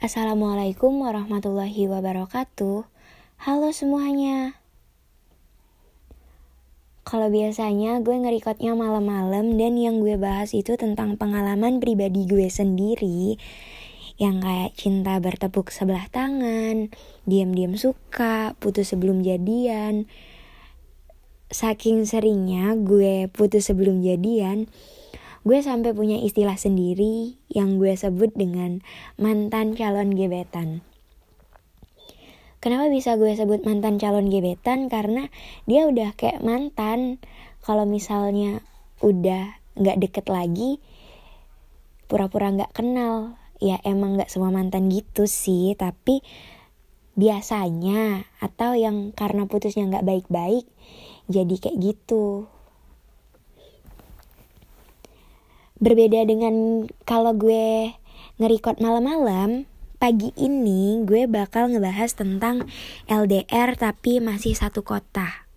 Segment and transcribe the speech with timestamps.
[0.00, 2.88] Assalamualaikum warahmatullahi wabarakatuh.
[3.36, 4.56] Halo semuanya.
[7.04, 13.36] Kalau biasanya gue ngerekodnya malam-malam dan yang gue bahas itu tentang pengalaman pribadi gue sendiri
[14.16, 16.88] yang kayak cinta bertepuk sebelah tangan,
[17.28, 20.08] diam-diam suka, putus sebelum jadian.
[21.52, 24.64] Saking seringnya gue putus sebelum jadian,
[25.40, 28.84] gue sampai punya istilah sendiri yang gue sebut dengan
[29.16, 30.84] mantan calon gebetan.
[32.60, 34.92] Kenapa bisa gue sebut mantan calon gebetan?
[34.92, 35.32] Karena
[35.64, 37.16] dia udah kayak mantan.
[37.64, 38.60] Kalau misalnya
[39.00, 40.76] udah nggak deket lagi,
[42.04, 43.40] pura-pura nggak kenal.
[43.64, 46.20] Ya emang nggak semua mantan gitu sih, tapi
[47.16, 50.64] biasanya atau yang karena putusnya nggak baik-baik,
[51.28, 52.48] jadi kayak gitu.
[55.80, 57.96] Berbeda dengan kalau gue
[58.36, 59.64] ngerekod malam-malam,
[59.96, 62.68] pagi ini gue bakal ngebahas tentang
[63.08, 65.48] LDR tapi masih satu kota.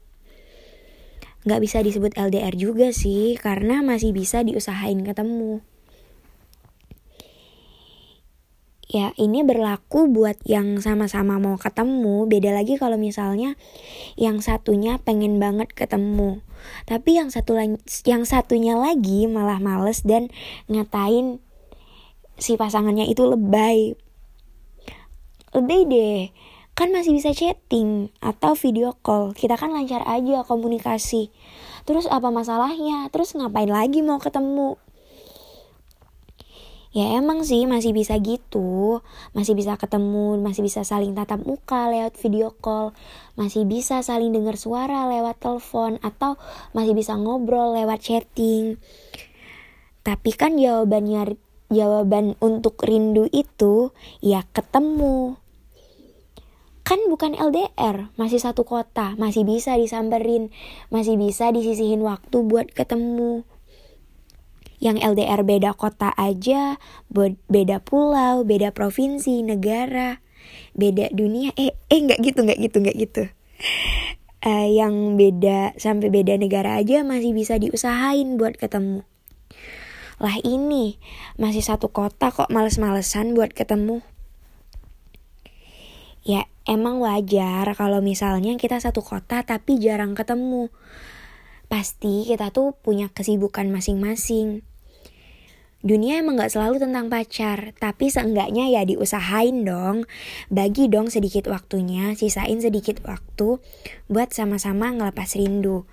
[1.43, 5.59] Gak bisa disebut LDR juga sih, karena masih bisa diusahain ketemu.
[8.93, 13.57] Ya ini berlaku buat yang sama-sama mau ketemu, beda lagi kalau misalnya
[14.21, 16.45] yang satunya pengen banget ketemu.
[16.85, 17.57] Tapi yang satu
[18.05, 20.29] yang satunya lagi malah males dan
[20.69, 21.41] ngatain
[22.37, 23.97] si pasangannya itu lebay.
[25.57, 26.21] Lebay deh.
[26.77, 29.33] Kan masih bisa chatting atau video call.
[29.33, 31.33] Kita kan lancar aja komunikasi.
[31.89, 33.09] Terus apa masalahnya?
[33.09, 34.77] Terus ngapain lagi mau ketemu
[36.93, 39.01] ya emang sih masih bisa gitu.
[39.33, 42.93] Masih bisa ketemu masih bisa saling tatap muka lewat video call.
[43.33, 46.37] Masih bisa saling dengar suara lewat telepon atau
[46.71, 48.77] masih bisa ngobrol lewat chatting.
[50.05, 51.35] Tapi kan jawabannya
[51.73, 53.89] jawaban untuk rindu itu
[54.21, 55.41] ya ketemu.
[56.83, 60.53] Kan bukan LDR masih satu kota masih bisa disamperin
[60.91, 63.47] masih bisa disisihin waktu buat ketemu
[64.83, 66.75] yang LDR beda kota aja,
[67.47, 70.19] beda pulau, beda provinsi, negara,
[70.75, 71.55] beda dunia.
[71.55, 73.23] Eh, eh nggak gitu, nggak gitu, nggak gitu.
[74.43, 79.07] Uh, yang beda sampai beda negara aja masih bisa diusahain buat ketemu.
[80.19, 80.99] Lah ini
[81.39, 84.03] masih satu kota kok males-malesan buat ketemu.
[86.27, 90.67] Ya emang wajar kalau misalnya kita satu kota tapi jarang ketemu.
[91.71, 94.72] Pasti kita tuh punya kesibukan masing-masing
[95.83, 100.07] dunia emang gak selalu tentang pacar, tapi seenggaknya ya diusahain dong.
[100.47, 103.59] Bagi dong sedikit waktunya, sisain sedikit waktu
[104.07, 105.83] buat sama-sama ngelepas rindu.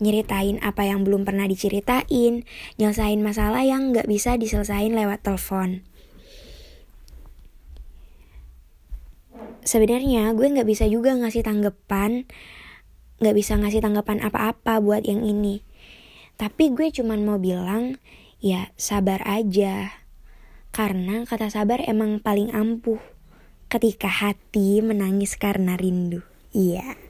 [0.00, 2.48] Nyeritain apa yang belum pernah diceritain,
[2.80, 5.84] nyelesain masalah yang gak bisa diselesain lewat telepon.
[9.62, 12.26] Sebenarnya gue gak bisa juga ngasih tanggapan,
[13.20, 15.62] gak bisa ngasih tanggapan apa-apa buat yang ini.
[16.40, 18.00] Tapi gue cuman mau bilang,
[18.42, 20.02] ya sabar aja.
[20.74, 22.98] Karena kata sabar emang paling ampuh
[23.70, 26.20] ketika hati menangis karena rindu.
[26.52, 27.00] Iya,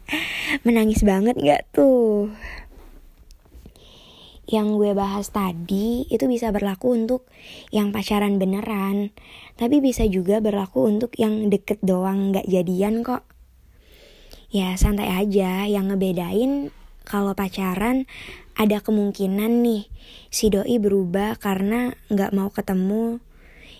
[0.62, 2.30] menangis banget gak tuh?
[4.46, 7.26] Yang gue bahas tadi itu bisa berlaku untuk
[7.74, 9.10] yang pacaran beneran,
[9.58, 13.26] tapi bisa juga berlaku untuk yang deket doang gak jadian kok.
[14.52, 16.68] Ya santai aja, yang ngebedain
[17.02, 18.06] kalau pacaran
[18.52, 19.88] ada kemungkinan nih
[20.28, 23.20] si doi berubah karena nggak mau ketemu.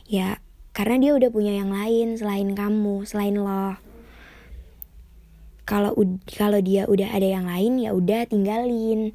[0.09, 0.41] Ya
[0.72, 3.77] karena dia udah punya yang lain selain kamu selain lo.
[5.62, 5.94] Kalau
[6.34, 9.15] kalau dia udah ada yang lain ya udah tinggalin.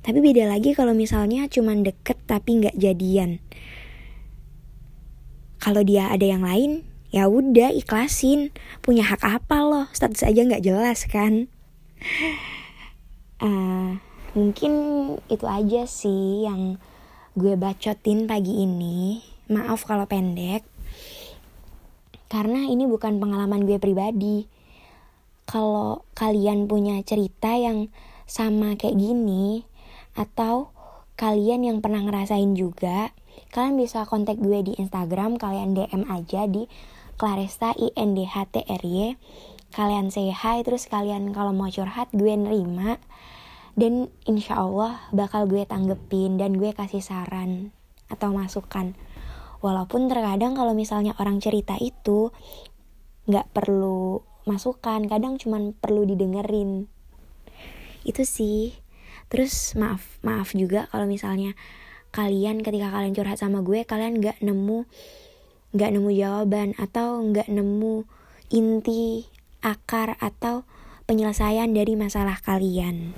[0.00, 3.40] Tapi beda lagi kalau misalnya cuman deket tapi nggak jadian.
[5.60, 8.52] Kalau dia ada yang lain ya udah ikhlasin.
[8.80, 11.48] Punya hak apa loh status aja nggak jelas kan?
[13.40, 14.00] Uh,
[14.36, 14.72] mungkin
[15.26, 16.78] itu aja sih yang
[17.34, 19.24] gue bacotin pagi ini.
[19.50, 20.62] Maaf kalau pendek.
[22.30, 24.46] Karena ini bukan pengalaman gue pribadi.
[25.46, 27.90] Kalau kalian punya cerita yang
[28.30, 29.66] sama kayak gini
[30.14, 30.70] atau
[31.18, 33.10] kalian yang pernah ngerasain juga
[33.50, 36.70] kalian bisa kontak gue di Instagram kalian DM aja di
[37.18, 39.18] Claresta INDHTRY
[39.74, 43.02] kalian say hi terus kalian kalau mau curhat gue nerima
[43.78, 47.70] dan insya Allah bakal gue tanggepin dan gue kasih saran
[48.10, 48.98] atau masukan.
[49.60, 52.32] Walaupun terkadang kalau misalnya orang cerita itu
[53.28, 56.90] nggak perlu masukan kadang cuman perlu didengerin.
[58.02, 58.74] Itu sih.
[59.30, 61.54] Terus maaf maaf juga kalau misalnya
[62.10, 64.82] kalian ketika kalian curhat sama gue kalian nggak nemu
[65.70, 68.02] nggak nemu jawaban atau nggak nemu
[68.50, 69.30] inti
[69.62, 70.66] akar atau
[71.06, 73.14] penyelesaian dari masalah kalian.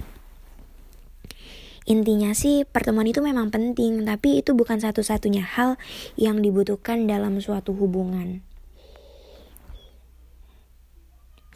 [1.82, 5.81] Intinya sih pertemuan itu memang penting, tapi itu bukan satu-satunya hal
[6.14, 8.46] yang dibutuhkan dalam suatu hubungan.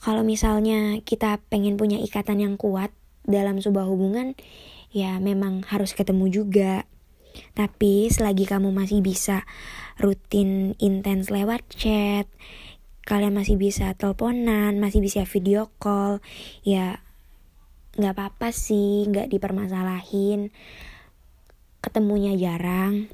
[0.02, 2.94] Kalau misalnya kita pengen punya ikatan yang kuat
[3.26, 4.38] dalam sebuah hubungan,
[4.94, 6.86] ya memang harus ketemu juga.
[7.52, 9.44] Tapi selagi kamu masih bisa
[9.98, 12.30] rutin intens lewat chat,
[13.06, 16.18] kalian masih bisa teleponan, masih bisa video call,
[16.66, 17.05] ya
[17.96, 20.52] nggak apa-apa sih, nggak dipermasalahin.
[21.80, 23.08] Ketemunya jarang.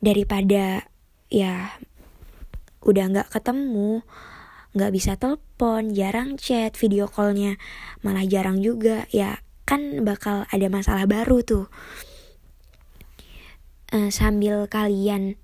[0.00, 0.84] Daripada
[1.28, 1.76] ya
[2.84, 4.00] udah nggak ketemu,
[4.76, 7.58] nggak bisa telepon, jarang chat, video callnya
[8.04, 11.66] malah jarang juga, ya kan bakal ada masalah baru tuh.
[13.90, 15.38] Uh, sambil kalian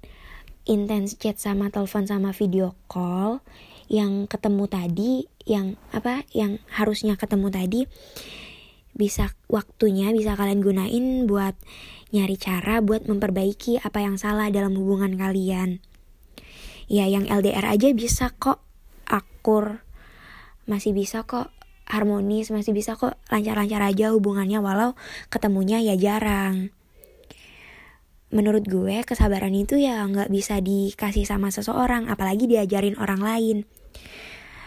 [0.63, 3.43] intens chat sama telepon sama video call
[3.91, 5.13] yang ketemu tadi
[5.45, 7.81] yang apa yang harusnya ketemu tadi
[8.93, 11.57] bisa waktunya bisa kalian gunain buat
[12.13, 15.81] nyari cara buat memperbaiki apa yang salah dalam hubungan kalian.
[16.93, 18.61] Ya yang LDR aja bisa kok.
[19.09, 19.81] Akur
[20.69, 21.49] masih bisa kok.
[21.89, 23.17] Harmonis masih bisa kok.
[23.33, 24.93] Lancar-lancar aja hubungannya walau
[25.33, 26.69] ketemunya ya jarang.
[28.29, 33.59] Menurut gue kesabaran itu ya nggak bisa dikasih sama seseorang apalagi diajarin orang lain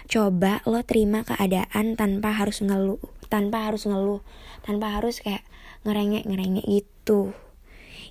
[0.06, 4.22] coba lo terima keadaan tanpa harus ngeluh tanpa harus ngeluh
[4.62, 5.44] tanpa harus kayak
[5.86, 7.34] ngerengek ngerengek gitu.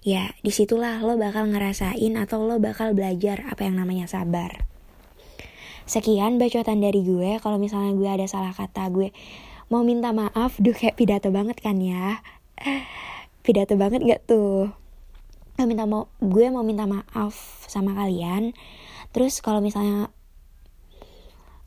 [0.04, 4.68] Ya di situlah lo bakal ngerasain atau lo bakal belajar apa yang namanya sabar.
[5.84, 7.40] Sekian bacotan dari gue.
[7.40, 9.12] Kalau misalnya gue ada salah kata gue
[9.68, 10.56] mau minta maaf.
[10.60, 12.20] Duh kayak pidato banget kan ya?
[13.44, 14.72] Pidato banget gak tuh?
[15.56, 18.56] Gue minta mau gue mau minta maaf sama kalian.
[19.12, 20.08] Terus kalau misalnya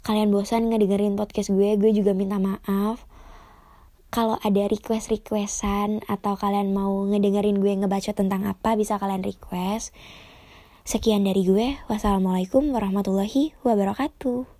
[0.07, 3.04] kalian bosan ngedengerin podcast gue gue juga minta maaf.
[4.07, 9.92] Kalau ada request requestan atau kalian mau ngedengerin gue ngebaca tentang apa bisa kalian request.
[10.88, 11.75] Sekian dari gue.
[11.92, 14.56] Wassalamualaikum warahmatullahi wabarakatuh